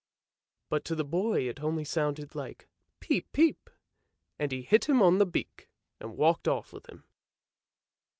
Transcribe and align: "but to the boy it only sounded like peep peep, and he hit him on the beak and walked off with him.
"but 0.71 0.83
to 0.83 0.95
the 0.95 1.03
boy 1.05 1.47
it 1.47 1.61
only 1.61 1.83
sounded 1.85 2.33
like 2.33 2.67
peep 2.99 3.31
peep, 3.33 3.69
and 4.39 4.51
he 4.51 4.63
hit 4.63 4.85
him 4.89 4.99
on 4.99 5.19
the 5.19 5.27
beak 5.27 5.69
and 5.99 6.17
walked 6.17 6.47
off 6.47 6.73
with 6.73 6.89
him. 6.89 7.03